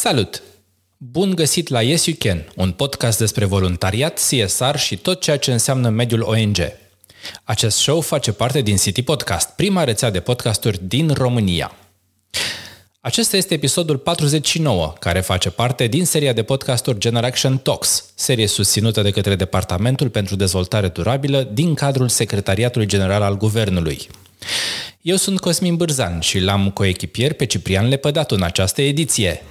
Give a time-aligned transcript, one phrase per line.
[0.00, 0.42] Salut!
[0.96, 5.52] Bun găsit la Yes You Can, un podcast despre voluntariat, CSR și tot ceea ce
[5.52, 6.56] înseamnă mediul ONG.
[7.44, 11.76] Acest show face parte din City Podcast, prima rețea de podcasturi din România.
[13.00, 19.02] Acesta este episodul 49, care face parte din seria de podcasturi Generation Talks, serie susținută
[19.02, 24.08] de către Departamentul pentru Dezvoltare Durabilă din cadrul Secretariatului General al Guvernului.
[25.02, 29.42] Eu sunt Cosmin Bârzan și l-am coechipier pe Ciprian Lepădatu în această ediție.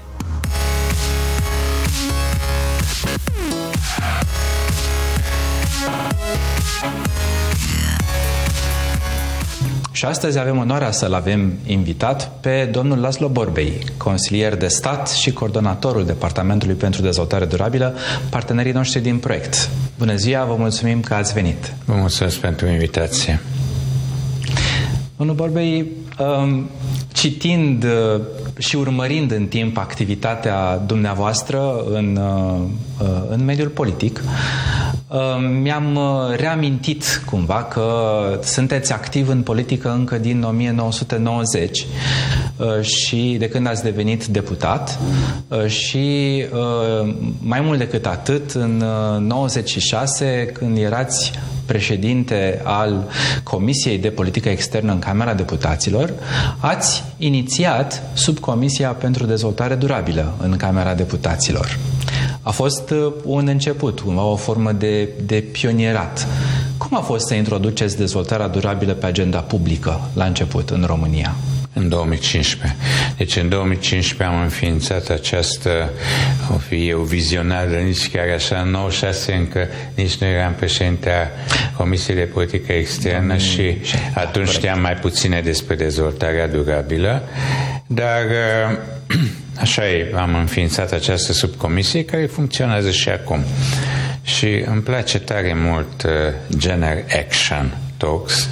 [10.00, 15.32] Și astăzi avem onoarea să-l avem invitat pe domnul Laslo Borbei, consilier de stat și
[15.32, 17.96] coordonatorul Departamentului pentru Dezvoltare Durabilă,
[18.30, 19.70] partenerii noștri din proiect.
[19.98, 21.74] Bună ziua, vă mulțumim că ați venit.
[21.86, 23.40] Vă mulțumesc pentru invitație.
[25.18, 25.86] Domnul Borbei,
[26.20, 26.70] um,
[27.14, 28.22] citind uh,
[28.58, 32.62] și urmărind în timp activitatea dumneavoastră în, uh,
[33.02, 34.22] uh, în mediul politic,
[35.62, 36.00] mi-am
[36.36, 37.86] reamintit cumva că
[38.44, 41.86] sunteți activ în politică încă din 1990
[42.82, 45.00] și de când ați devenit deputat
[45.68, 46.46] și
[47.40, 48.84] mai mult decât atât în
[49.20, 51.32] 96 când erați
[51.66, 53.08] președinte al
[53.44, 56.14] Comisiei de Politică Externă în Camera Deputaților,
[56.60, 61.78] ați inițiat subcomisia pentru dezvoltare durabilă în Camera Deputaților.
[62.50, 66.28] A fost uh, un început, o formă de, de pionierat.
[66.78, 71.36] Cum a fost să introduceți dezvoltarea durabilă pe agenda publică la început în România?
[71.74, 72.78] în 2015.
[73.18, 75.90] Deci în 2015 am înființat această,
[76.54, 81.28] o fi eu vizionară, nici chiar așa, 96 încă, nici nu eram președinte a
[81.78, 83.40] Comisiei de Politică Externă mm.
[83.40, 83.78] și
[84.14, 87.24] atunci știam mai puține despre dezvoltarea durabilă,
[87.92, 88.26] dar
[89.64, 93.44] așa e, am înființat această subcomisie care funcționează și acum.
[94.24, 96.12] Și îmi place tare mult uh,
[96.58, 98.50] Gener Action, Talks,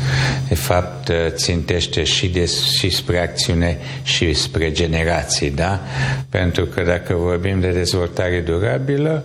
[0.47, 5.81] de fapt țintește și, de, și spre acțiune și spre generații, da?
[6.29, 9.23] Pentru că dacă vorbim de dezvoltare durabilă,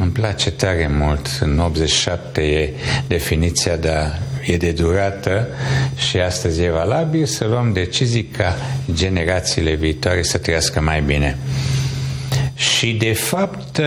[0.00, 1.38] îmi place tare mult.
[1.40, 2.70] În 87 e
[3.06, 5.48] definiția, dar e de durată
[5.96, 8.56] și astăzi e valabil să luăm decizii ca
[8.92, 11.38] generațiile viitoare să trăiască mai bine.
[12.54, 13.80] Și, de fapt,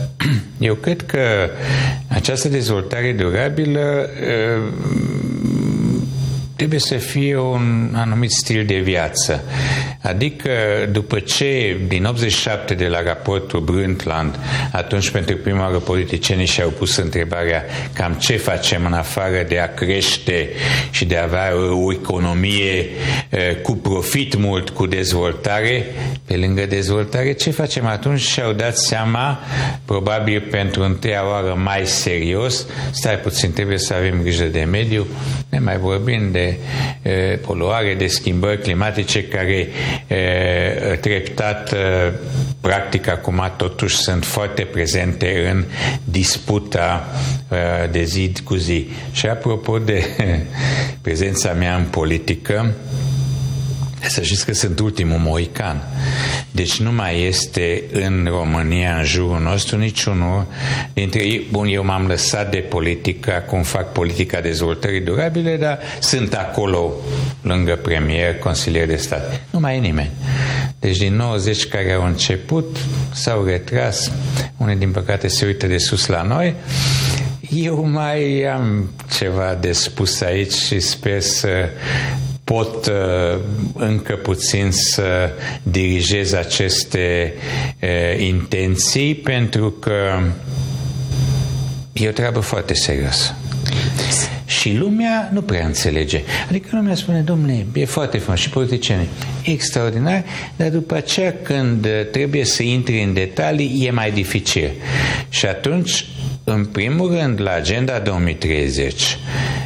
[0.58, 1.50] eu cred că
[2.08, 4.08] această dezvoltare durabilă
[6.56, 9.44] trebuie să fie un anumit stil de viață.
[10.02, 10.50] Adică
[10.90, 14.38] după ce din 87 de la raportul Brundtland,
[14.72, 19.74] atunci pentru prima oară politicienii și-au pus întrebarea cam ce facem în afară de a
[19.74, 20.48] crește
[20.90, 21.52] și de a avea
[21.84, 22.86] o economie
[23.62, 25.84] cu profit mult, cu dezvoltare,
[26.24, 28.20] pe lângă dezvoltare, ce facem atunci?
[28.20, 29.40] Și-au dat seama,
[29.84, 35.06] probabil pentru întâia oară mai serios, stai puțin, trebuie să avem grijă de mediu,
[35.48, 36.45] ne mai vorbim de
[37.40, 39.68] poluare, de schimbări climatice care
[41.00, 41.74] treptat
[42.60, 45.64] practic acum totuși sunt foarte prezente în
[46.04, 47.08] disputa
[47.90, 48.88] de zi cu zi.
[49.12, 50.04] Și apropo de
[51.02, 52.74] prezența mea în politică,
[54.00, 55.82] să știți că sunt ultimul moican.
[56.50, 60.46] Deci nu mai este în România, în jurul nostru, niciunul
[60.92, 61.46] dintre ei.
[61.50, 66.92] Bun, eu m-am lăsat de politică, acum fac politica dezvoltării durabile, dar sunt acolo
[67.42, 69.40] lângă premier, consilier de stat.
[69.50, 70.10] Nu mai e nimeni.
[70.78, 72.76] Deci din 90 care au început,
[73.12, 74.12] s-au retras,
[74.56, 76.54] unii din păcate se uită de sus la noi,
[77.50, 81.68] eu mai am ceva de spus aici și sper să
[82.46, 83.38] pot uh,
[83.74, 85.30] încă puțin să
[85.62, 87.34] dirigez aceste
[87.82, 90.20] uh, intenții pentru că
[91.92, 93.34] e o treabă foarte serioasă.
[94.44, 96.22] Și lumea nu prea înțelege.
[96.48, 99.08] Adică lumea spune, domnule, e foarte frumos și politicienii,
[99.44, 100.24] extraordinar,
[100.56, 104.70] dar după aceea când trebuie să intri în detalii e mai dificil.
[105.28, 106.04] Și atunci,
[106.44, 109.18] în primul rând, la Agenda 2030,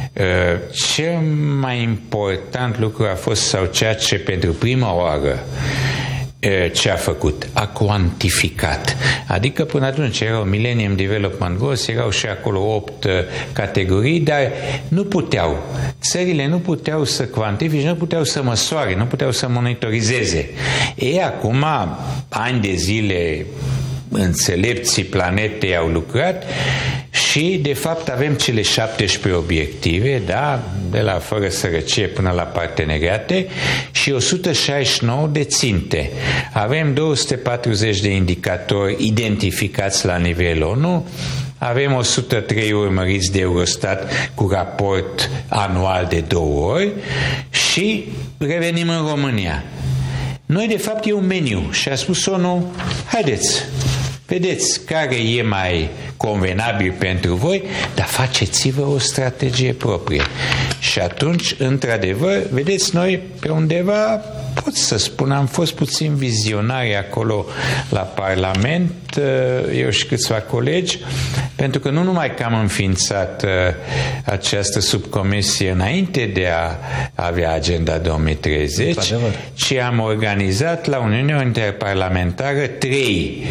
[0.71, 1.19] cel
[1.59, 5.39] mai important lucru a fost, sau ceea ce pentru prima oară
[6.43, 7.47] uh, ce a făcut?
[7.53, 8.97] A cuantificat.
[9.27, 13.11] Adică până atunci erau Millennium Development Goals, erau și acolo opt uh,
[13.53, 14.51] categorii, dar
[14.87, 15.63] nu puteau.
[16.01, 20.49] Țările nu puteau să cuantifice, nu puteau să măsoare, nu puteau să monitorizeze.
[20.95, 21.65] E acum,
[22.29, 23.45] ani de zile,
[24.11, 26.43] înțelepții planetei au lucrat
[27.11, 33.47] și de fapt avem cele 17 obiective, da, de la fără sărăcie până la parteneriate
[33.91, 36.09] și 169 de ținte.
[36.53, 41.07] Avem 240 de indicatori identificați la nivel ONU,
[41.57, 46.91] avem 103 urmăriți de Eurostat cu raport anual de două ori
[47.49, 48.05] și
[48.37, 49.63] revenim în România.
[50.45, 52.71] Noi, de fapt, e un meniu și a spus ONU,
[53.05, 53.63] haideți,
[54.31, 57.63] vedeți care e mai convenabil pentru voi,
[57.95, 60.21] dar faceți-vă o strategie proprie.
[60.79, 64.21] Și atunci, într-adevăr, vedeți, noi pe undeva
[64.53, 67.45] pot să spun, am fost puțin vizionari acolo
[67.89, 70.99] la Parlament, uh, eu și câțiva colegi,
[71.55, 73.49] pentru că nu numai că am înființat uh,
[74.25, 76.75] această subcomisie înainte de a
[77.15, 78.97] avea agenda 2030,
[79.53, 83.43] ci am organizat la Uniunea Interparlamentară trei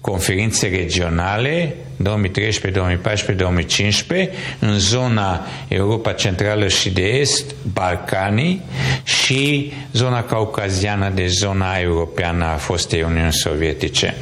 [0.00, 8.62] conferințe regionale 2013, 2014, 2015 în zona Europa Centrală și de Est, Balcanii
[9.02, 14.14] și zona caucaziană de zona europeană a fostei Uniuni Sovietice.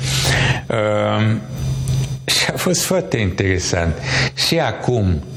[0.66, 1.36] Uh,
[2.24, 3.94] și a fost foarte interesant.
[4.48, 5.31] Și acum uh,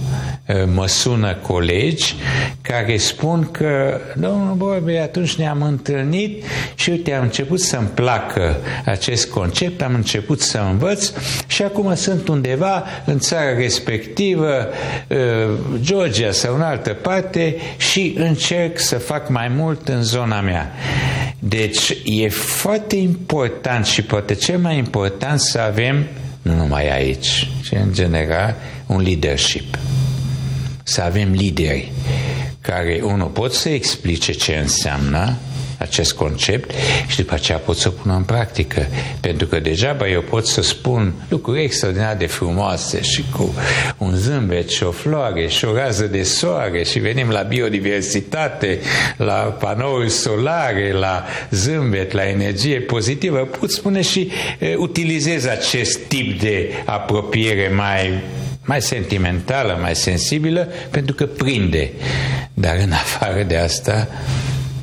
[0.73, 2.15] mă sună colegi
[2.61, 6.43] care spun că, domnul Borbe, atunci ne-am întâlnit
[6.75, 11.11] și uite, am început să-mi placă acest concept, am început să învăț
[11.47, 14.67] și acum sunt undeva în țara respectivă,
[15.07, 15.17] uh,
[15.81, 20.71] Georgia sau în altă parte și încerc să fac mai mult în zona mea.
[21.39, 26.05] Deci e foarte important și poate cel mai important să avem
[26.41, 28.55] nu numai aici, ci în general
[28.85, 29.77] un leadership.
[30.87, 31.91] Să avem lideri
[32.61, 35.37] care, unul, pot să explice ce înseamnă
[35.77, 36.71] acest concept
[37.07, 38.87] și după aceea pot să o pun în practică.
[39.19, 43.53] Pentru că degeaba eu pot să spun lucruri extraordinar de frumoase și cu
[43.97, 48.79] un zâmbet și o floare și o rază de soare și venim la biodiversitate,
[49.17, 53.37] la panouri solare, la zâmbet, la energie pozitivă.
[53.37, 58.23] Pot spune și e, utilizez acest tip de apropiere mai
[58.65, 61.91] mai sentimentală, mai sensibilă, pentru că prinde.
[62.53, 64.07] Dar în afară de asta,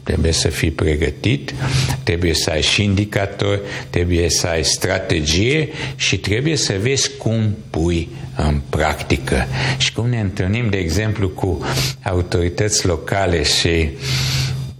[0.02, 1.55] Trebuie să fii pregătit,
[2.02, 8.08] trebuie să ai și indicatori, trebuie să ai strategie și trebuie să vezi cum pui
[8.37, 9.46] în practică.
[9.76, 11.64] Și cum ne întâlnim, de exemplu, cu
[12.02, 13.90] autorități locale și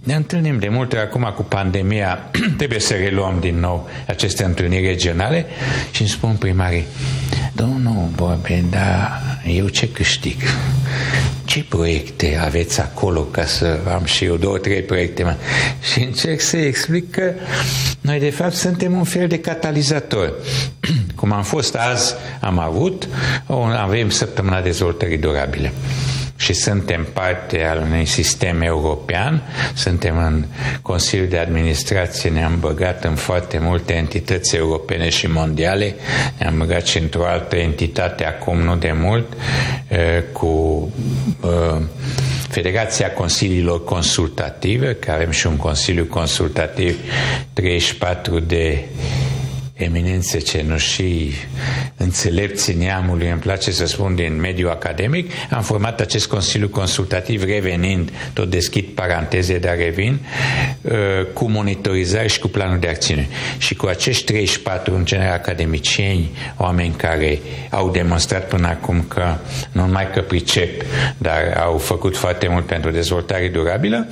[0.03, 4.85] ne întâlnim de multe ori acum cu pandemia, trebuie să reluăm din nou aceste întâlniri
[4.85, 5.45] regionale
[5.91, 6.85] și îmi spun primarii,
[7.55, 10.41] domnul Bobe, dar eu ce câștig?
[11.45, 15.35] Ce proiecte aveți acolo ca să am și eu două, trei proiecte mai?
[15.91, 17.33] Și încerc să explic că
[18.01, 20.33] noi de fapt suntem un fel de catalizator.
[21.15, 23.07] Cum am fost azi, am avut,
[23.77, 25.71] avem săptămâna dezvoltării durabile
[26.43, 29.41] și suntem parte al unui sistem european,
[29.73, 30.45] suntem în
[30.81, 35.95] Consiliul de Administrație, ne-am băgat în foarte multe entități europene și mondiale,
[36.37, 39.33] ne-am băgat și într-o altă entitate acum nu de mult,
[40.31, 40.89] cu
[42.49, 46.99] Federația Consiliilor Consultative, că avem și un Consiliu Consultativ
[47.53, 48.83] 34 de
[49.83, 51.33] eminențe cenușii,
[51.97, 58.11] înțelepții neamului, îmi place să spun din mediul academic, am format acest Consiliu Consultativ revenind,
[58.33, 60.19] tot deschid paranteze, dar revin,
[60.81, 60.91] uh,
[61.33, 63.27] cu monitorizare și cu planul de acțiune.
[63.57, 69.35] Și cu acești 34, în general, academicieni, oameni care au demonstrat până acum că
[69.71, 70.81] nu numai că pricep,
[71.17, 74.07] dar au făcut foarte mult pentru dezvoltare durabilă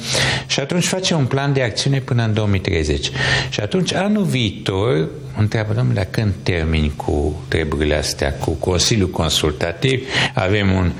[0.47, 3.11] și atunci face un plan de acțiune până în 2030.
[3.49, 5.07] Și atunci, anul viitor,
[5.41, 10.91] întreabă, domnule, când termin cu treburile astea, cu Consiliul Consultativ, avem un,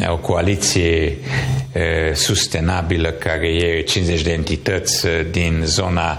[0.00, 1.16] uh, o coaliție
[1.72, 6.18] uh, sustenabilă care e 50 de entități uh, din zona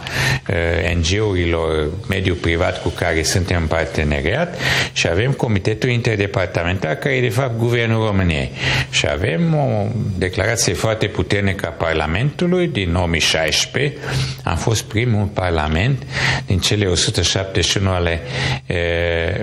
[0.49, 4.59] uh, NGO-urilor, mediul privat cu care suntem în parteneriat
[4.93, 8.51] și avem Comitetul Interdepartamental care e de fapt Guvernul României.
[8.89, 9.85] Și avem o
[10.17, 13.93] declarație foarte puternică a Parlamentului din 2016.
[14.43, 16.03] Am fost primul parlament
[16.45, 18.21] din cele 171 ale
[18.65, 18.75] e,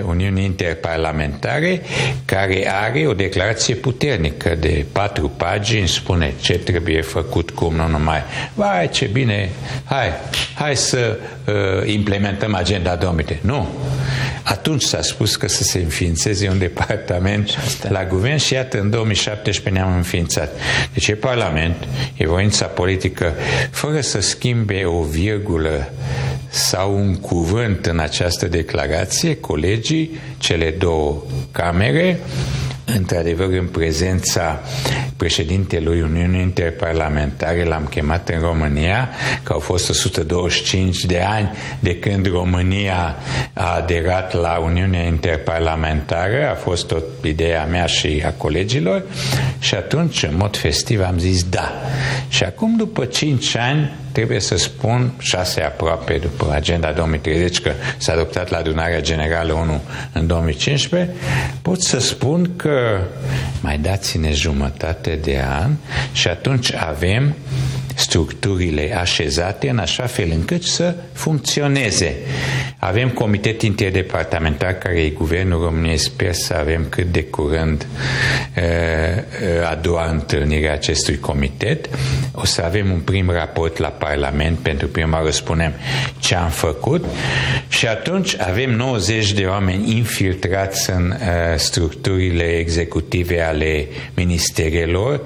[0.07, 1.81] Uniunii Interparlamentare,
[2.25, 8.23] care are o declarație puternică de patru pagini, spune ce trebuie făcut, cum, nu numai.
[8.53, 9.49] Vai, ce bine,
[9.83, 10.07] hai,
[10.55, 11.53] hai să uh,
[11.91, 13.39] implementăm agenda 2000.
[13.41, 13.67] Nu.
[14.43, 17.57] Atunci s-a spus că să se înființeze un departament
[17.89, 20.49] la guvern și iată, în 2017 ne-am înființat.
[20.93, 21.75] Deci e Parlament,
[22.15, 23.33] e voința politică,
[23.71, 25.91] fără să schimbe o virgulă
[26.55, 32.19] sau un cuvânt în această declarație colegii, cele două camere,
[32.85, 34.61] într-adevăr în prezența
[35.17, 39.09] președintelui Uniunii Interparlamentare, l-am chemat în România,
[39.43, 43.15] că au fost 125 de ani de când România
[43.53, 49.03] a aderat la Uniunea Interparlamentară, a fost o ideea mea și a colegilor
[49.59, 51.73] și atunci, în mod festiv, am zis da.
[52.29, 58.13] Și acum, după 5 ani, trebuie să spun, șase aproape după Agenda 2030, că s-a
[58.13, 59.81] adoptat la adunarea generală 1
[60.13, 61.13] în 2015,
[61.61, 62.99] pot să spun că
[63.61, 65.71] mai dați-ne jumătate de an
[66.11, 67.35] și atunci avem
[68.15, 72.15] structurile așezate în așa fel încât să funcționeze.
[72.77, 77.85] Avem comitet interdepartamentar care e Guvernul României, sper să avem cât de curând
[79.69, 81.89] a doua întâlnire a acestui comitet.
[82.31, 85.73] O să avem un prim raport la Parlament, pentru prima oară spunem
[86.19, 87.05] ce am făcut
[87.67, 91.13] și atunci avem 90 de oameni infiltrați în
[91.55, 95.21] structurile executive ale ministerelor,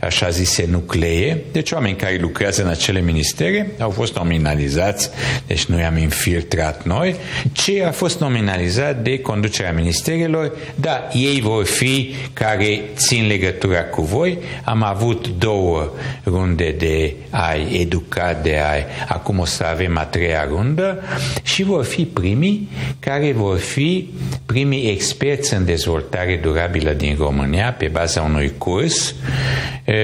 [0.00, 5.10] așa zise nuclee, deci oameni care care lucrează în acele ministere au fost nominalizați,
[5.46, 7.16] deci nu i-am infiltrat noi,
[7.52, 14.02] ci a fost nominalizat de conducerea ministerelor, da, ei vor fi care țin legătura cu
[14.02, 14.38] voi.
[14.64, 15.92] Am avut două
[16.24, 21.02] runde de ai educat, de ai, acum o să avem a treia rundă
[21.42, 24.08] și vor fi primii care vor fi
[24.46, 29.14] primii experți în dezvoltare durabilă din România pe baza unui curs,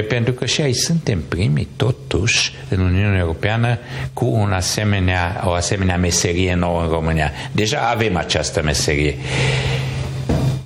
[0.08, 3.78] pentru că și aici suntem primii tot totuși în Uniunea Europeană
[4.12, 7.32] cu un asemenea, o asemenea meserie nouă în România.
[7.52, 9.14] Deja avem această meserie.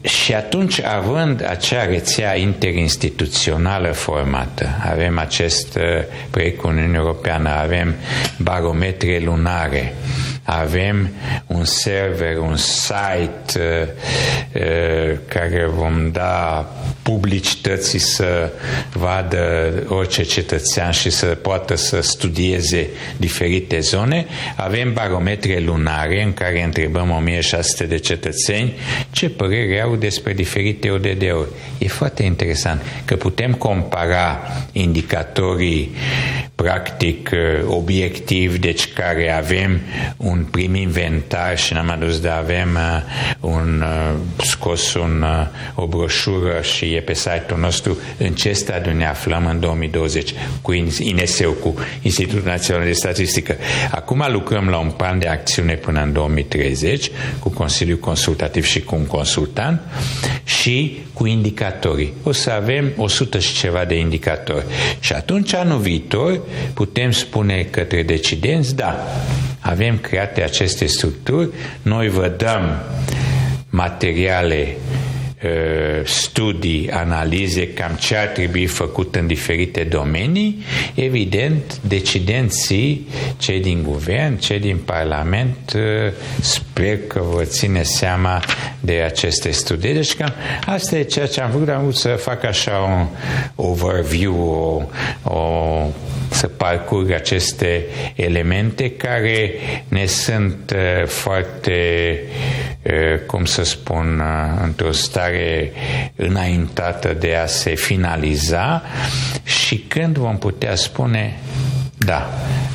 [0.00, 5.82] Și atunci, având acea rețea interinstituțională formată, avem acest uh,
[6.30, 7.94] proiect cu Uniunea Europeană, avem
[8.38, 9.94] barometre lunare,
[10.42, 11.11] avem
[11.47, 16.66] un server, un site uh, uh, care vom da
[17.02, 18.52] publicității să
[18.92, 24.26] vadă orice cetățean și să poată să studieze diferite zone.
[24.56, 28.73] Avem barometre lunare în care întrebăm 1600 de cetățeni
[29.11, 31.49] ce părere au despre diferite ODD-uri.
[31.78, 34.40] E foarte interesant că putem compara
[34.73, 35.94] indicatorii
[36.54, 37.30] practic
[37.66, 39.80] obiectiv, deci care avem
[40.16, 42.78] un prim inventar și n-am adus de avem
[43.40, 43.85] un
[44.37, 45.25] scos un,
[45.75, 50.32] o broșură și e pe site-ul nostru în ce stadiu ne aflăm în 2020
[50.62, 53.56] cu INSEU, cu Institutul Național de Statistică.
[53.90, 58.94] Acum lucrăm la un plan de acțiune până în 2030 cu Consiliul Consultativ și cu
[58.94, 59.80] un consultant
[60.44, 62.12] și cu indicatorii.
[62.22, 64.64] O să avem 100 și ceva de indicatori.
[65.00, 66.40] Și atunci, anul viitor,
[66.75, 69.06] putem spune către decidenți, da,
[69.61, 71.49] avem create aceste structuri,
[71.82, 72.82] noi vă dăm
[73.70, 75.12] materiale Uh,
[76.04, 80.62] studii, analize, cam ce ar trebui făcut în diferite domenii,
[80.94, 83.06] evident, decidenții,
[83.38, 85.82] cei din guvern, cei din Parlament, uh,
[86.40, 88.42] sper că vă ține seama
[88.80, 89.92] de aceste studii.
[89.92, 90.32] Deci cam
[90.66, 93.06] asta e ceea ce am vrut, am vrut să fac așa un
[93.66, 94.82] overview, o,
[95.32, 95.87] o
[96.30, 97.84] să parcurg aceste
[98.14, 99.52] elemente care
[99.88, 102.18] ne sunt uh, foarte,
[103.26, 104.22] cum să spun,
[104.62, 105.72] într-o stare stare
[106.16, 108.82] înaintată de a se finaliza
[109.44, 111.38] și când vom putea spune
[111.98, 112.30] da,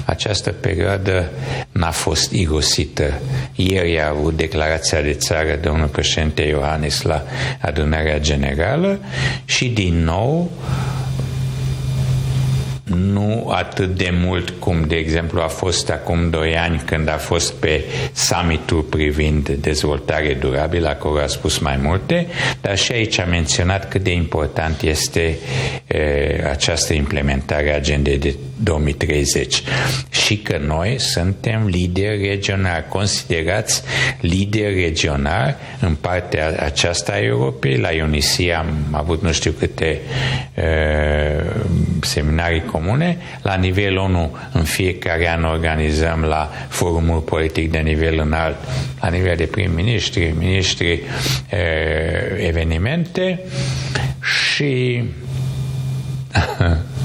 [0.06, 1.30] această perioadă
[1.72, 3.14] n-a fost irosită.
[3.56, 7.24] Ieri a avut declarația de țară domnul președinte Iohannis la
[7.62, 9.00] adunarea generală
[9.46, 10.52] și din nou
[12.98, 17.54] nu atât de mult cum, de exemplu, a fost acum doi ani când a fost
[17.54, 22.28] pe summitul privind dezvoltare durabilă, acolo a spus mai multe,
[22.62, 25.38] dar și aici a menționat cât de important este
[25.88, 26.00] e,
[26.50, 29.62] această implementare a agendei de 2030
[30.10, 33.84] și că noi suntem lideri regionali, considerați
[34.20, 37.78] lideri regionali în partea aceasta a Europei.
[37.78, 40.00] La Ionisia am avut nu știu câte
[40.56, 40.64] e,
[42.02, 42.86] seminarii comune.
[43.42, 48.58] La nivel ONU, în fiecare an organizăm la forumul politic de nivel înalt,
[49.02, 51.02] la nivel de prim-ministri, ministri,
[52.38, 53.40] evenimente
[54.22, 55.04] și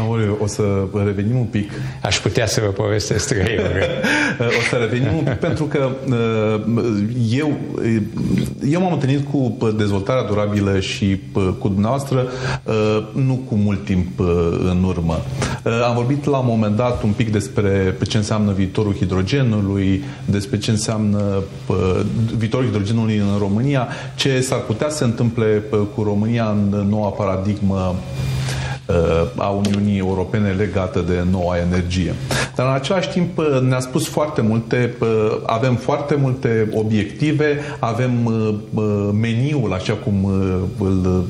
[0.00, 0.62] Aoleu, o să
[1.04, 1.70] revenim un pic.
[2.02, 3.86] Aș putea să vă povestesc trei ore.
[4.58, 5.90] o să revenim un pic pentru că
[7.30, 7.58] eu,
[8.70, 11.20] eu m-am întâlnit cu dezvoltarea durabilă și
[11.58, 12.26] cu dumneavoastră
[13.12, 14.20] nu cu mult timp
[14.70, 15.20] în urmă.
[15.88, 20.70] Am vorbit la un moment dat un pic despre ce înseamnă viitorul hidrogenului, despre ce
[20.70, 21.42] înseamnă
[22.36, 25.62] viitorul hidrogenului în România, ce s-ar putea să se întâmple
[25.94, 27.94] cu România în noua paradigmă
[29.36, 32.14] a Uniunii Europene legată de noua energie.
[32.54, 34.94] Dar în același timp ne-a spus foarte multe,
[35.46, 38.10] avem foarte multe obiective, avem
[39.20, 40.24] meniul așa cum
[40.78, 41.24] îl,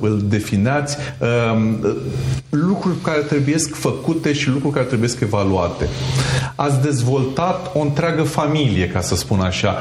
[0.00, 0.96] îl defineați,
[2.50, 5.88] lucruri care trebuie făcute și lucruri care trebuie evaluate.
[6.54, 9.76] Ați dezvoltat o întreagă familie, ca să spun așa,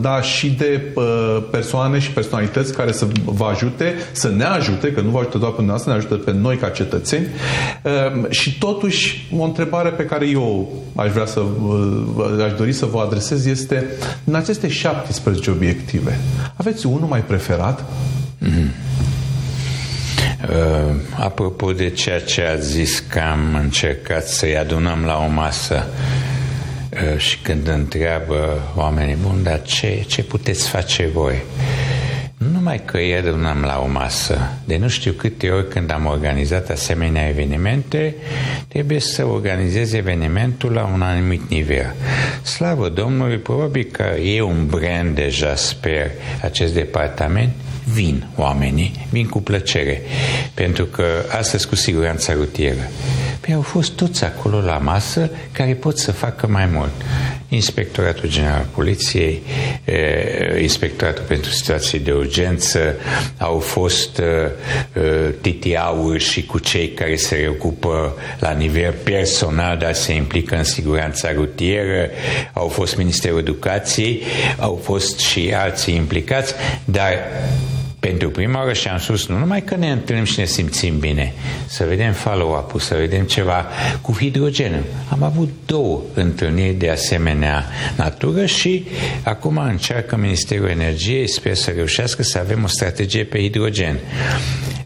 [0.00, 0.80] da, și de
[1.50, 5.50] persoane și personalități care să vă ajute, să ne ajute, că nu vă ajută doar
[5.50, 7.26] pe dumneavoastră, ne ajută pe noi ca cetățeni.
[7.82, 11.42] Ehm, și totuși, o întrebare pe care eu aș vrea să
[12.44, 13.86] aș dori să vă adresez este,
[14.24, 16.18] în aceste 17 obiective,
[16.56, 17.80] aveți unul mai preferat?
[17.80, 18.70] Mm-hmm.
[20.48, 25.86] Uh, apropo de ceea ce ați zis că am încercat să-i adunăm la o masă
[26.90, 31.42] uh, și când întreabă oamenii, bun, dar ce, ce puteți face voi?
[32.42, 36.06] Nu numai că îi adunăm la o masă, de nu știu câte ori când am
[36.06, 38.14] organizat asemenea evenimente,
[38.68, 41.94] trebuie să organizez evenimentul la un anumit nivel.
[42.42, 46.10] Slavă Domnului, probabil că e un brand deja, sper,
[46.42, 47.52] acest departament,
[47.92, 50.02] vin oamenii, vin cu plăcere,
[50.54, 51.04] pentru că
[51.38, 52.88] astăzi cu siguranța rutieră.
[53.46, 56.90] Păi au fost toți acolo la masă care pot să facă mai mult.
[57.48, 59.42] Inspectoratul General Poliției,
[60.60, 62.94] Inspectoratul pentru Situații de Urgență,
[63.38, 64.22] au fost
[65.40, 71.32] titiauri și cu cei care se reocupă la nivel personal, dar se implică în siguranța
[71.32, 72.10] rutieră,
[72.52, 74.22] au fost Ministerul Educației,
[74.58, 77.12] au fost și alții implicați, dar
[78.08, 81.32] pentru prima oară și am spus nu numai că ne întâlnim și ne simțim bine,
[81.66, 83.66] să vedem follow-up-ul, să vedem ceva
[84.00, 84.84] cu hidrogenul.
[85.08, 87.66] Am avut două întâlniri de asemenea
[87.96, 88.84] natură și
[89.22, 93.98] acum încearcă Ministerul Energiei, sper să reușească să avem o strategie pe hidrogen.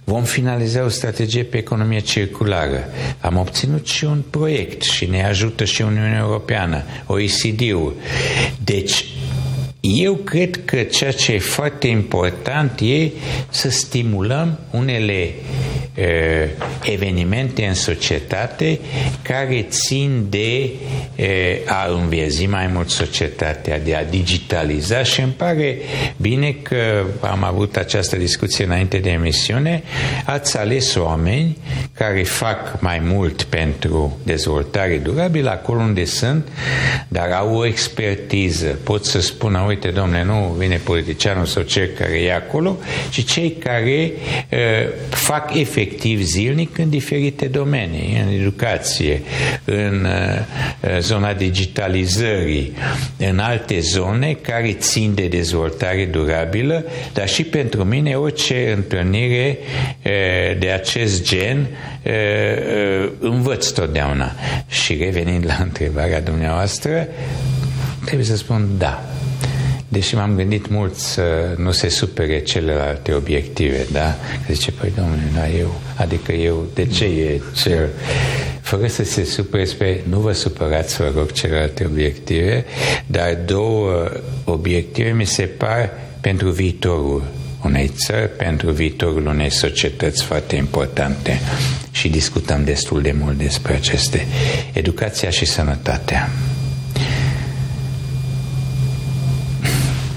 [0.05, 2.85] Vom finaliza o strategie pe economie circulară.
[3.21, 7.95] Am obținut și un proiect și ne ajută și Uniunea Europeană, OECD-ul.
[8.65, 9.05] Deci,
[9.95, 13.11] eu cred că ceea ce e foarte important e
[13.49, 15.29] să stimulăm unele
[15.99, 16.05] uh,
[16.83, 18.79] evenimente în societate
[19.23, 20.71] care țin de
[21.17, 21.25] uh,
[21.67, 25.79] a înviezi mai mult societatea, de a digitaliza și îmi pare
[26.17, 29.83] bine că am avut această discuție înainte de emisiune.
[30.25, 31.57] Ați ales oameni
[31.93, 36.49] care fac mai mult pentru dezvoltare durabilă acolo unde sunt,
[37.09, 38.67] dar au o expertiză.
[38.67, 42.79] Pot să spună, uite, domnule, nu vine politicianul sau cel care e acolo,
[43.11, 44.13] ci cei care
[44.51, 44.59] uh,
[45.09, 49.23] fac efectiv zilnic în diferite domenii, în educație,
[49.65, 52.73] în uh, zona digitalizării,
[53.17, 59.59] în alte zone care țin de dezvoltare durabilă, dar și pentru mine orice întâlnire
[60.03, 61.67] uh, de acest gen
[63.19, 64.33] învăț totdeauna.
[64.69, 67.09] Și revenind la întrebarea dumneavoastră,
[68.05, 69.16] trebuie să spun da.
[69.97, 74.17] Deși m-am gândit mult să nu se supere celelalte obiective, da?
[74.47, 77.89] Că zice, păi domnule, da, eu, adică eu, de ce e cel?
[78.61, 82.65] Fără să se supere spre, nu vă supărați, vă rog, celelalte obiective,
[83.07, 84.11] dar două
[84.45, 87.23] obiective mi se par pentru viitorul
[87.65, 91.41] unei țări, pentru viitorul unei societăți foarte importante
[91.91, 94.27] și discutăm destul de mult despre aceste.
[94.73, 96.31] Educația și sănătatea.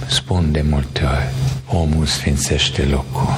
[0.10, 1.30] Spun de multe ori,
[1.68, 3.38] omul sfințește locul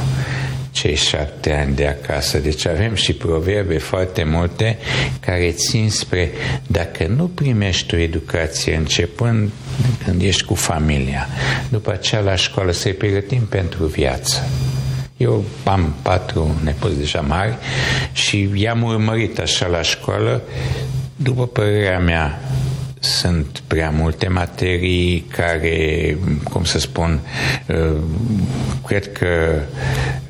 [0.72, 2.38] cei șapte ani de acasă.
[2.38, 4.78] Deci avem și proverbe foarte multe
[5.20, 6.32] care țin spre
[6.68, 9.52] dacă nu primești o educație începând
[10.06, 11.28] când ești cu familia,
[11.70, 14.50] după aceea la școală să-i pregătim pentru viață.
[15.18, 17.56] Eu am patru nepoți deja mari
[18.12, 20.42] și i-am urmărit așa la școală.
[21.16, 22.42] După părerea mea,
[23.04, 27.20] sunt prea multe materii care, cum să spun,
[27.68, 27.98] uh,
[28.88, 29.62] cred că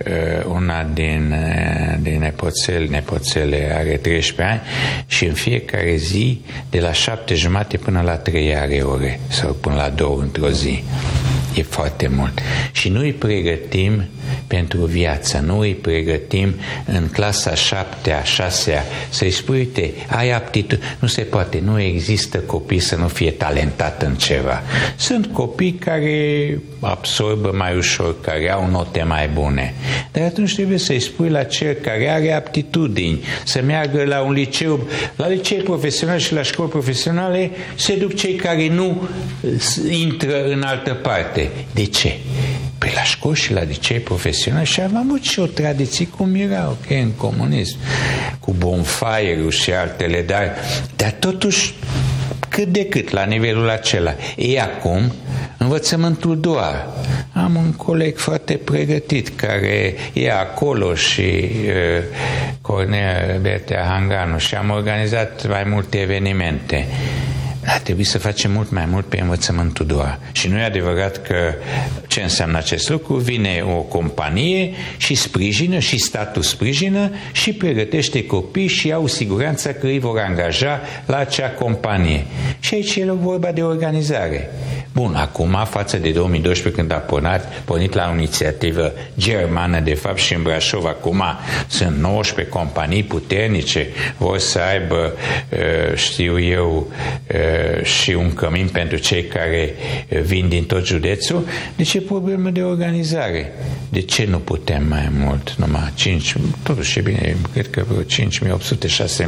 [0.08, 4.62] uh, una din, uh, din nepoțele, nepoțele are 13 ani
[5.08, 9.76] și în fiecare zi de la șapte jumate până la trei are ore sau până
[9.76, 10.84] la două într-o zi.
[11.56, 12.40] E foarte mult.
[12.72, 14.04] Și noi pregătim
[14.48, 15.44] pentru viață.
[15.46, 16.54] Nu îi pregătim
[16.86, 20.88] în clasa șaptea, șasea, să-i spui, uite, ai aptitudine.
[21.00, 24.62] Nu se poate, nu există copii să nu fie talentat în ceva.
[24.96, 29.74] Sunt copii care absorbă mai ușor, care au note mai bune.
[30.12, 34.88] Dar atunci trebuie să-i spui la cel care are aptitudini să meargă la un liceu,
[35.16, 39.10] la liceu profesional și la școli profesionale, se duc cei care nu
[39.90, 41.50] intră în altă parte.
[41.74, 42.18] De ce?
[42.82, 46.68] Păi la școli și la licei profesional și am avut și o tradiție cum era,
[46.70, 47.78] ok, în comunism,
[48.40, 50.56] cu bonfire și altele, dar,
[50.96, 51.74] dar totuși
[52.50, 54.16] cât de cât la nivelul acela.
[54.36, 55.12] E acum
[55.58, 56.88] învățământul doar.
[57.34, 62.04] Am un coleg foarte pregătit care e acolo și uh,
[62.62, 66.88] Cornel Bertea Hanganu și am organizat mai multe evenimente
[67.66, 70.20] ar trebui să facem mult mai mult pe învățământul doar.
[70.32, 71.54] Și nu e adevărat că
[72.08, 73.16] ce înseamnă acest lucru?
[73.16, 79.86] Vine o companie și sprijină și statul sprijină și pregătește copii și au siguranța că
[79.86, 82.26] îi vor angaja la acea companie.
[82.60, 84.50] Și aici e vorba de organizare.
[84.94, 90.18] Bun, acum, față de 2012, când a pornit, pornit la o inițiativă germană, de fapt,
[90.18, 91.24] și în Brașov, acum
[91.68, 95.14] sunt 19 companii puternice, vor să aibă,
[95.96, 96.92] știu eu,
[97.84, 99.74] și un cămin pentru cei care
[100.24, 103.54] vin din tot județul, deci e problemă de organizare.
[103.90, 105.56] De ce nu putem mai mult?
[105.58, 108.28] Numai 5, totuși e bine, cred că vreo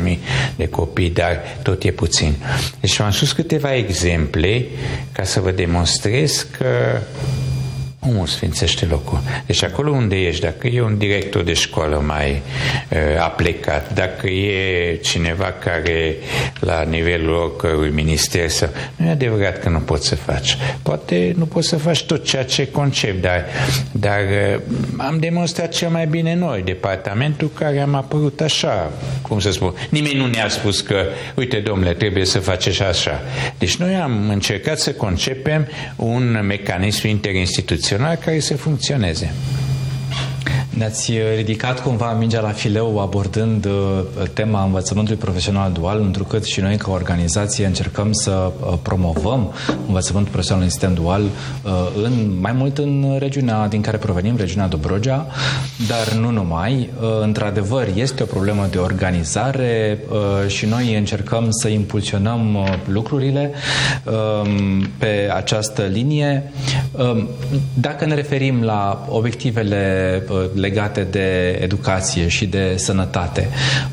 [0.10, 0.17] 5.800-6.000
[0.56, 2.36] de copii, dar tot e puțin.
[2.80, 4.65] Deci am spus câteva exemple
[5.12, 7.00] ca să vă demonstrez că
[8.08, 9.22] omul sfințește locul.
[9.46, 12.42] Deci acolo unde ești, dacă e un director de școală mai
[12.89, 16.16] uh, aplicat, dacă e cineva care
[16.60, 18.70] la nivelul oricărui minister să...
[18.96, 20.58] Nu e adevărat că nu poți să faci.
[20.82, 23.46] Poate nu poți să faci tot ceea ce concep, dar,
[23.92, 24.62] dar uh,
[24.98, 29.74] am demonstrat cel mai bine noi, departamentul care am apărut așa, cum să spun.
[29.89, 33.22] Nimeni nu ne-a spus că, uite, domnule, trebuie să faceți așa.
[33.58, 39.34] Deci noi am încercat să concepem un mecanism interinstituțional național care să funcționeze.
[40.78, 43.72] Ne-ați ridicat cumva mingea la fileu abordând uh,
[44.34, 49.54] tema învățământului profesional dual, întrucât și noi ca organizație încercăm să uh, promovăm
[49.88, 51.72] învățământul profesional în sistem dual uh,
[52.04, 55.28] în, mai mult în regiunea din care provenim, regiunea Dobrogea,
[55.88, 56.90] dar nu numai.
[57.22, 60.00] Într-adevăr, este o problemă de organizare
[60.48, 62.58] și noi încercăm să impulsionăm
[62.88, 63.52] lucrurile
[64.04, 66.52] um, pe această linie.
[66.92, 67.28] Um,
[67.74, 70.24] dacă ne referim la obiectivele
[70.63, 73.49] legate de educație și de sănătate,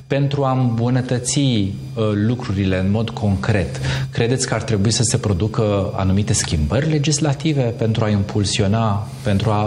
[0.07, 1.73] pentru a îmbunătăți uh,
[2.13, 3.81] lucrurile în mod concret,
[4.13, 9.63] credeți că ar trebui să se producă anumite schimbări legislative pentru a impulsiona, pentru a,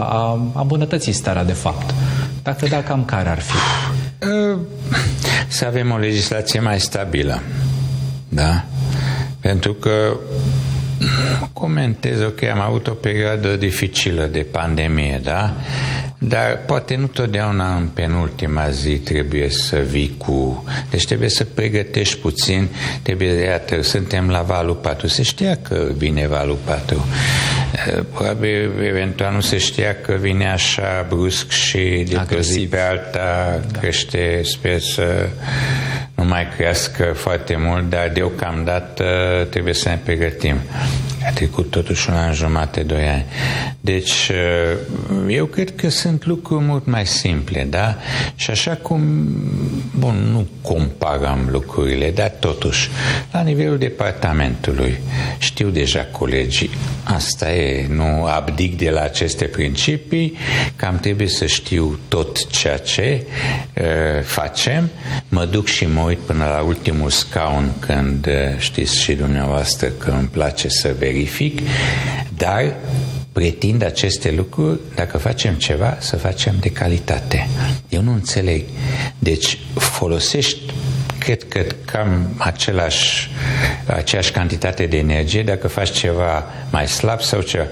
[0.54, 1.94] a îmbunătăți starea de fapt?
[2.42, 3.56] Dacă da, cam care ar fi?
[4.26, 4.58] Uh,
[5.48, 7.42] să avem o legislație mai stabilă.
[8.28, 8.64] Da?
[9.40, 10.16] Pentru că
[11.52, 15.54] comentez, ok, am avut o perioadă dificilă de pandemie, da?
[16.18, 20.64] Dar poate nu totdeauna în penultima zi trebuie să vii cu...
[20.90, 22.68] Deci trebuie să pregătești puțin,
[23.02, 25.06] trebuie, iată, suntem la valul 4.
[25.06, 27.06] Se știa că vine valul 4.
[27.86, 32.80] Eh, probabil, eventual, nu se știa că vine așa brusc și de pe zi pe
[32.80, 33.78] alta da.
[33.78, 35.28] crește, sper să
[36.24, 39.04] nu mai crească foarte mult, dar deocamdată
[39.50, 40.56] trebuie să ne pregătim.
[41.26, 43.24] A trecut totuși un an jumate, doi ani.
[43.80, 44.30] Deci,
[45.28, 47.96] eu cred că sunt lucruri mult mai simple, da?
[48.34, 49.00] Și așa cum,
[49.98, 52.88] bun, nu comparăm lucrurile, dar totuși,
[53.32, 54.98] la nivelul departamentului,
[55.38, 56.70] știu deja colegii,
[57.04, 60.36] asta e, nu abdic de la aceste principii,
[60.76, 63.26] cam trebuie să știu tot ceea ce
[63.76, 63.84] uh,
[64.22, 64.90] facem,
[65.28, 70.28] mă duc și mă uit până la ultimul scaun când știți și dumneavoastră că îmi
[70.28, 71.58] place să verific,
[72.36, 72.74] dar
[73.32, 77.48] pretind aceste lucruri, dacă facem ceva, să facem de calitate.
[77.88, 78.64] Eu nu înțeleg.
[79.18, 80.60] Deci folosești
[81.18, 83.30] cred că cam același,
[83.86, 87.66] aceeași cantitate de energie dacă faci ceva mai slab sau ceva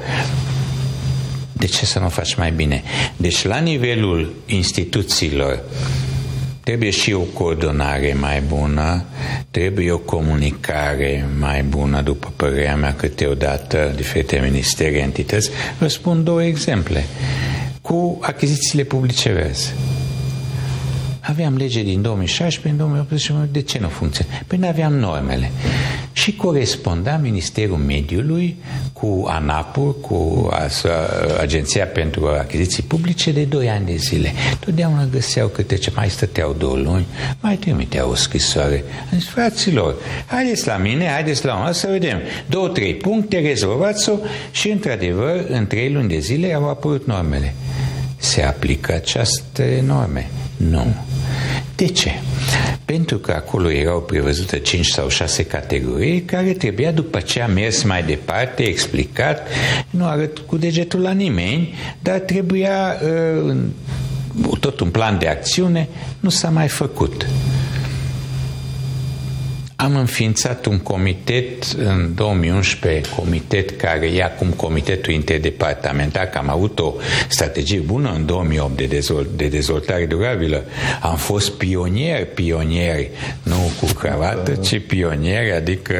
[1.62, 2.82] de ce să nu faci mai bine?
[3.16, 5.62] Deci la nivelul instituțiilor
[6.64, 9.04] Trebuie și o coordonare mai bună,
[9.50, 15.50] trebuie o comunicare mai bună, după părerea mea, câteodată diferite ministeri, entități.
[15.78, 17.04] Vă spun două exemple.
[17.80, 19.72] Cu achizițiile publice verzi.
[21.24, 24.42] Aveam lege din 2016, în 2018, de ce nu funcționează?
[24.46, 25.50] Păi nu aveam normele.
[26.12, 28.56] și coresponda Ministerul Mediului
[28.92, 30.48] cu ANAPUR, cu
[31.40, 34.32] Agenția pentru Achiziții Publice de 2 ani de zile.
[34.60, 37.06] Totdeauna găseau câte ce mai stăteau două luni,
[37.40, 38.84] mai trimiteau o scrisoare.
[39.12, 39.94] Am zis, fraților,
[40.26, 42.18] haideți la mine, haideți la mine să vedem.
[42.48, 44.14] Două, trei puncte, rezolvați-o
[44.50, 47.54] și, într-adevăr, în trei luni de zile au apărut normele.
[48.16, 50.30] Se aplică aceste norme?
[50.56, 50.94] Nu.
[51.76, 52.10] De ce?
[52.84, 57.82] Pentru că acolo erau prevăzute 5 sau 6 categorii care trebuia după ce a mers
[57.82, 59.48] mai departe, explicat,
[59.90, 62.96] nu arăt cu degetul la nimeni, dar trebuia
[63.46, 63.56] uh,
[64.60, 65.88] tot un plan de acțiune,
[66.20, 67.26] nu s-a mai făcut.
[69.82, 76.78] Am înființat un comitet în 2011, comitet care e acum Comitetul Interdepartamental, că am avut
[76.78, 76.94] o
[77.28, 80.64] strategie bună în 2008 de, dezvolt, de dezvoltare durabilă.
[81.00, 83.10] Am fost pionieri, pionieri,
[83.42, 85.94] nu cu cravată, ci pionieri, adică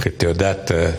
[0.00, 0.94] câteodată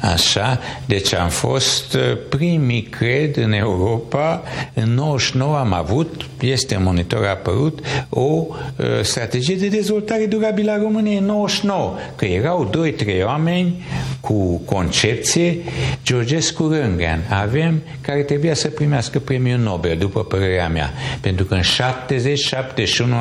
[0.00, 0.60] așa.
[0.86, 1.96] Deci am fost
[2.28, 4.42] primii, cred, în Europa.
[4.74, 8.56] În 99 am avut, este monitor apărut, o uh,
[9.02, 13.84] strategie de dezvoltare durabilă a României în 99 nou, că erau doi, trei oameni
[14.20, 15.58] cu concepție,
[16.04, 21.60] Georgescu Rângan, avem, care trebuia să primească premiul Nobel, după părerea mea, pentru că în
[21.60, 21.64] 70-71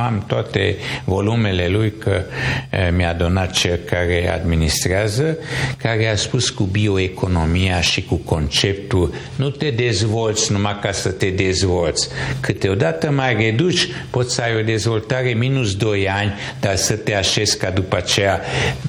[0.05, 2.23] am toate volumele lui, că
[2.95, 5.37] mi-a donat cel care administrează,
[5.77, 11.29] care a spus cu bioeconomia și cu conceptul, nu te dezvolți numai ca să te
[11.29, 17.15] dezvolți, câteodată mai reduci, poți să ai o dezvoltare minus 2 ani, dar să te
[17.15, 18.41] așezi ca după aceea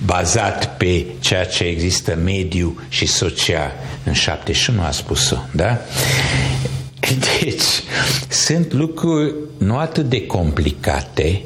[0.04, 3.72] bazat pe ceea ce există mediu și social.
[4.04, 5.78] În 71 a spus-o, da?
[7.40, 7.62] Deci,
[8.28, 11.42] sunt lucruri nu atât de complicate,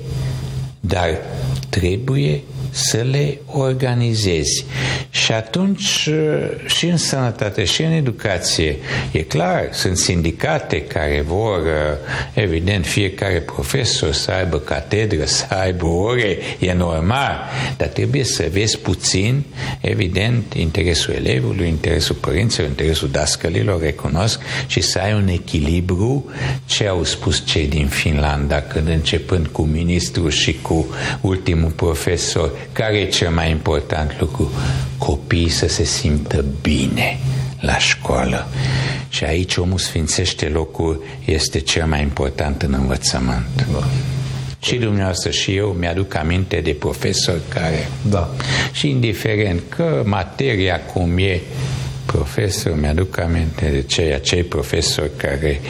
[0.81, 1.09] dar
[1.69, 4.65] trebuie să le organizezi.
[5.11, 6.09] Și atunci
[6.67, 8.77] și în sănătate și în educație,
[9.13, 11.61] e clar, sunt sindicate care vor,
[12.33, 17.39] evident, fiecare profesor să aibă catedră, să aibă ore, e normal,
[17.77, 19.43] dar trebuie să vezi puțin,
[19.81, 26.25] evident, interesul elevului, interesul părinților, interesul dascălilor, recunosc, și să ai un echilibru,
[26.67, 30.87] ce au spus cei din Finlanda, când începând cu ministru și cu
[31.21, 34.53] ultimul profesor, care e cel mai important lucru?
[34.99, 37.19] Copiii să se simtă bine
[37.61, 38.49] la școală.
[39.09, 43.67] Și aici omul sfințește locul, este cel mai important în învățământ.
[43.73, 43.85] Da.
[44.61, 47.89] Și dumneavoastră și eu mi-aduc aminte de profesori care...
[48.11, 48.31] Da.
[48.73, 51.41] Și indiferent că materia cum e,
[52.07, 55.61] profesor, mi-aduc aminte de cei, acei profesori care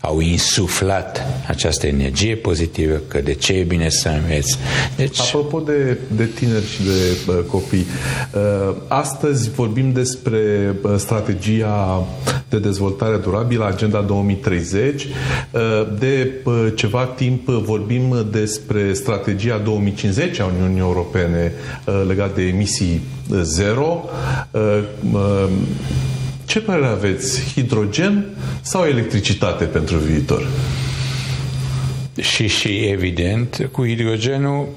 [0.00, 4.58] au insuflat această energie pozitivă, că de ce e bine să înveți.
[4.96, 5.20] Deci...
[5.20, 7.86] Apropo de, de tineri și de uh, copii,
[8.34, 12.06] uh, astăzi vorbim despre uh, strategia
[12.48, 15.04] de dezvoltare durabilă, Agenda 2030.
[15.04, 15.10] Uh,
[15.98, 21.52] de uh, ceva timp vorbim despre strategia 2050 a Uniunii Europene
[21.86, 23.00] uh, legat de emisii
[23.42, 24.04] zero.
[26.50, 27.52] Ce părere aveți?
[27.52, 28.24] Hidrogen
[28.60, 30.46] sau electricitate pentru viitor?
[32.20, 34.68] Și, și evident, cu hidrogenul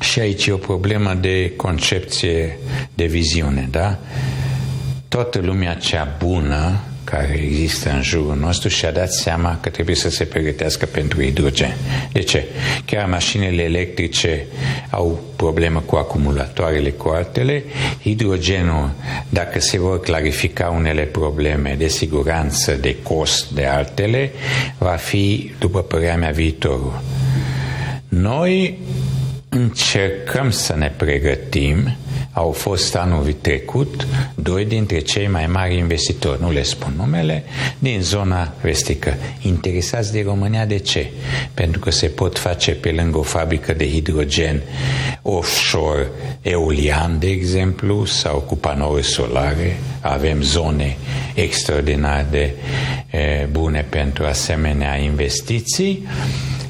[0.00, 2.58] și aici e o problemă de concepție,
[2.94, 3.98] de viziune, da?
[5.08, 9.96] Toată lumea cea bună care există în jurul nostru și a dat seama că trebuie
[9.96, 11.76] să se pregătească pentru hidrogen.
[12.12, 12.44] De ce?
[12.84, 14.46] Chiar mașinile electrice
[14.90, 17.64] au problemă cu acumulatoarele, cu altele.
[18.02, 18.90] Hidrogenul,
[19.28, 24.32] dacă se vor clarifica unele probleme de siguranță, de cost, de altele,
[24.78, 27.02] va fi, după părerea mea, viitorul.
[28.08, 28.78] Noi
[29.48, 31.96] încercăm să ne pregătim
[32.34, 37.44] au fost anul trecut doi dintre cei mai mari investitori, nu le spun numele,
[37.78, 39.14] din zona vestică.
[39.42, 41.10] Interesați de România de ce?
[41.54, 44.62] Pentru că se pot face pe lângă o fabrică de hidrogen
[45.22, 46.08] offshore
[46.42, 49.76] eolian, de exemplu, sau cu panouri solare.
[50.00, 50.96] Avem zone
[51.34, 52.54] extraordinar de
[53.10, 56.06] e, bune pentru asemenea investiții.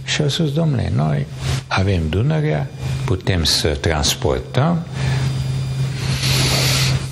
[0.04, 1.26] Și au spus, domnule, noi
[1.66, 2.70] avem Dunărea,
[3.04, 4.86] putem să transportăm,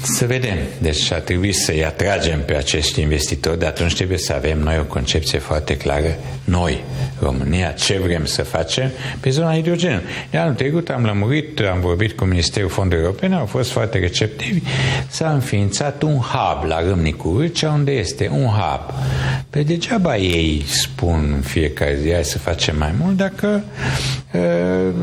[0.03, 0.57] să vedem.
[0.79, 4.85] Deci ar trebui să-i atragem pe acești investitori, dar atunci trebuie să avem noi o
[4.85, 6.85] concepție foarte clară, noi,
[7.21, 10.03] România, ce vrem să facem pe zona hidrogen.
[10.31, 14.61] De anul trecut am lămurit, am vorbit cu Ministerul Fondului Europene, au fost foarte receptivi,
[15.09, 18.95] s-a înființat un hub la Râmnicu Vâlcea, unde este un hub.
[19.51, 23.65] Pe degeaba ei spun în fiecare zi, hai să facem mai mult, dacă
[24.33, 24.95] uh,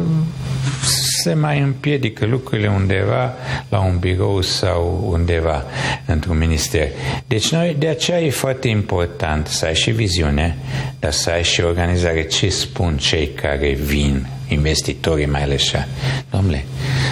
[1.21, 3.33] se mai împiedică lucrurile undeva
[3.69, 5.63] la un birou sau undeva
[6.05, 6.87] într-un minister.
[7.27, 10.57] Deci noi, de aceea e foarte important să ai și viziune,
[10.99, 12.23] dar să ai și organizare.
[12.23, 15.87] Ce spun cei care vin, investitorii mai ales așa?
[16.29, 16.65] Domnule,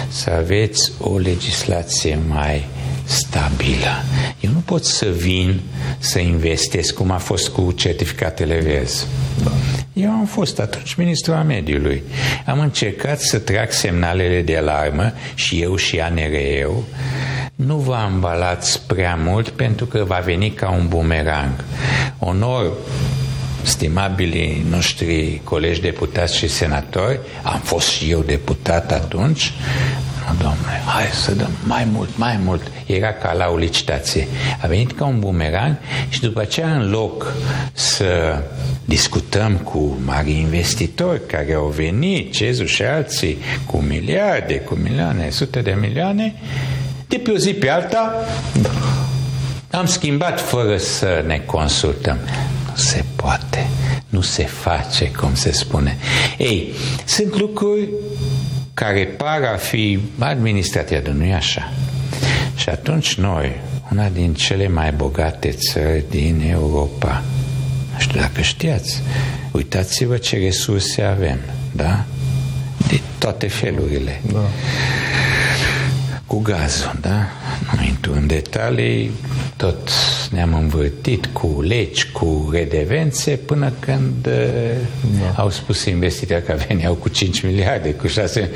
[0.08, 2.66] să aveți o legislație mai
[3.08, 4.04] stabilă.
[4.40, 5.60] Eu nu pot să vin
[5.98, 9.06] să investesc cum a fost cu certificatele verzi.
[9.92, 12.02] Eu am fost atunci ministru al mediului.
[12.46, 16.84] Am încercat să trag semnalele de alarmă și eu și ANRE-ul.
[17.54, 21.64] Nu vă ambalați prea mult pentru că va veni ca un bumerang.
[22.18, 22.72] Onor
[23.62, 29.52] stimabilii noștri colegi deputați și senatori, am fost și eu deputat atunci,
[30.28, 32.62] nu, domnule, hai să dăm mai mult, mai mult.
[32.86, 34.28] Era ca la o licitație.
[34.60, 35.76] A venit ca un bumerang
[36.08, 37.32] și după aceea, în loc
[37.72, 38.42] să
[38.84, 45.60] discutăm cu mari investitori care au venit, Cezu și alții, cu miliarde, cu milioane, sute
[45.60, 46.34] de milioane,
[47.08, 48.14] de pe o zi pe alta
[49.70, 52.18] am schimbat fără să ne consultăm.
[52.66, 53.68] Nu se poate,
[54.08, 55.98] nu se face, cum se spune.
[56.38, 56.72] Ei,
[57.04, 57.88] sunt lucruri
[58.78, 61.72] care par a fi administrative, nu e așa.
[62.56, 63.60] Și atunci noi,
[63.92, 67.22] una din cele mai bogate țări din Europa,
[67.92, 69.02] nu știu dacă știați,
[69.50, 71.38] uitați-vă ce resurse avem,
[71.72, 72.04] da?
[72.88, 74.20] De toate felurile.
[74.32, 74.48] Da.
[76.26, 77.28] Cu gazul, da?
[77.76, 79.10] Nu intru în detalii,
[79.56, 79.90] tot
[80.30, 84.28] ne-am învârtit cu legi, cu redevențe, până când
[85.20, 85.42] da.
[85.42, 88.50] au spus investitori că veneau cu 5 miliarde, cu 6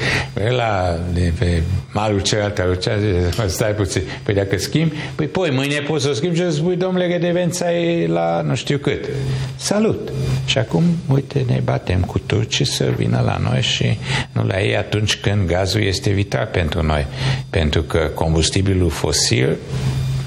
[0.57, 1.63] la de pe
[1.93, 3.15] malul celălalt al Oceanului,
[3.47, 6.77] stai puțin, păi dacă schimb, păi poi mâine poți să o schimbi și să spui,
[6.77, 9.09] domnule, redevența e la nu știu cât.
[9.57, 10.13] Salut!
[10.45, 13.99] Și acum, uite, ne batem cu turcii să vină la noi și
[14.33, 17.07] nu la ei atunci când gazul este vital pentru noi.
[17.51, 19.57] Pentru că combustibilul fosil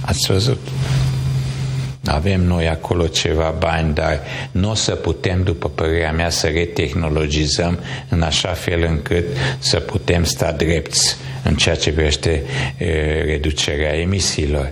[0.06, 0.67] Ați văzut?
[2.06, 7.80] Avem noi acolo ceva bani, dar nu o să putem, după părerea mea, să retehnologizăm
[8.10, 9.25] în așa fel încât
[9.60, 12.43] să putem sta drepți în ceea ce privește
[13.25, 14.71] reducerea emisiilor.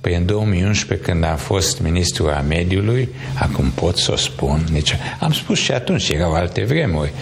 [0.00, 4.96] Păi în 2011, când am fost ministru al mediului, acum pot să o spun, nici,
[5.20, 7.12] am spus și atunci, erau alte vremuri,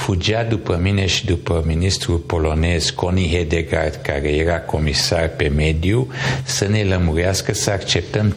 [0.00, 6.08] fugea după mine și după ministrul polonez Connie Hedegaard, care era comisar pe mediu,
[6.42, 8.36] să ne lămurească să acceptăm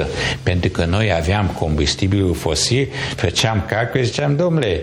[0.00, 0.06] 30%,
[0.42, 4.80] pentru că noi aveam combustibilul fosil, făceam calcul și ziceam, domnule,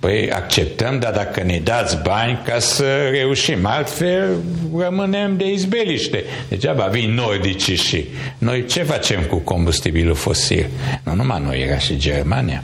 [0.00, 4.36] Păi acceptăm, dar dacă ne dați bani ca să reușim, altfel
[4.78, 6.24] rămânem de izbeliște.
[6.48, 8.04] Degeaba vin nordici și
[8.38, 10.66] noi ce facem cu combustibilul fosil?
[11.04, 12.62] Nu numai noi, era și Germania.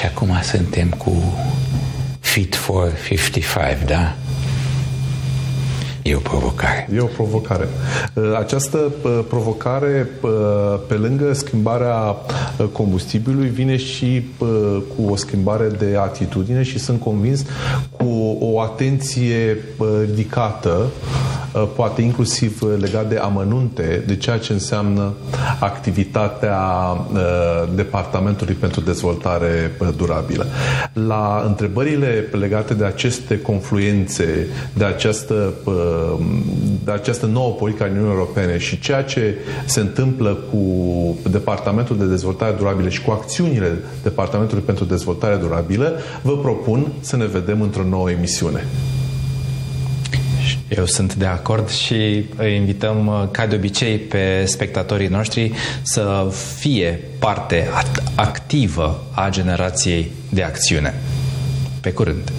[0.00, 1.38] Și acum suntem cu
[2.20, 4.14] Fit for 55, da?
[6.02, 6.88] E o provocare.
[6.94, 7.68] E o provocare.
[8.14, 10.30] Uh, această uh, provocare, uh,
[10.86, 12.16] pe lângă schimbarea
[12.72, 14.22] combustibilului, vine și
[14.96, 17.44] cu o schimbare de atitudine și sunt convins
[17.90, 19.58] cu o atenție
[20.04, 20.90] ridicată,
[21.76, 25.12] poate inclusiv legat de amănunte, de ceea ce înseamnă
[25.60, 26.58] activitatea
[27.74, 30.46] Departamentului pentru Dezvoltare Durabilă.
[30.92, 35.52] La întrebările legate de aceste confluențe, de această
[36.84, 39.34] de această nouă politică a Uniunii Europene și ceea ce
[39.64, 40.58] se întâmplă cu
[41.30, 47.26] Departamentul de Dezvoltare Durabilă și cu acțiunile Departamentului pentru Dezvoltare Durabilă, vă propun să ne
[47.26, 48.66] vedem într-o nouă emisiune.
[50.76, 55.52] Eu sunt de acord și îi invităm, ca de obicei, pe spectatorii noștri
[55.82, 57.68] să fie parte
[58.14, 60.94] activă a generației de acțiune.
[61.80, 62.32] Pe curând!